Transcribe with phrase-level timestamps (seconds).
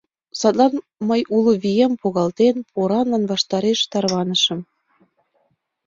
[0.39, 0.73] Садлан
[1.09, 4.59] мый, уло вием погалтен, поранлан ваштареш тарванышым.